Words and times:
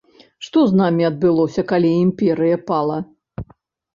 Што 0.45 0.61
з 0.69 0.77
намі 0.79 1.03
адбылося, 1.09 1.65
калі 1.71 1.91
імперыя 2.05 2.57
пала? 2.71 2.97